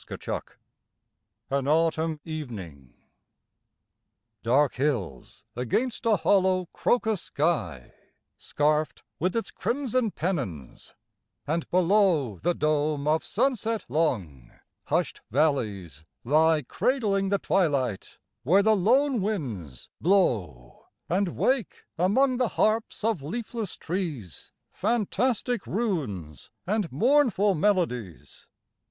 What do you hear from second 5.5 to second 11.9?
against a hollow crocus sky Scarfed with its crimson pennons, and